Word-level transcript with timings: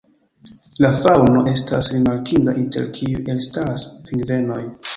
La 0.85 0.89
faŭno 1.01 1.43
estas 1.51 1.91
rimarkinda, 1.97 2.57
inter 2.63 2.89
kiuj 2.99 3.23
elstaras 3.37 3.87
pingvenoj. 4.09 4.61